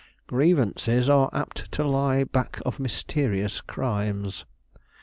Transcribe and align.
"Grievances 0.25 1.07
are 1.07 1.29
apt 1.31 1.71
to 1.73 1.83
lie 1.83 2.23
back 2.23 2.59
of 2.65 2.79
mysterious 2.79 3.61
crimes." 3.61 4.45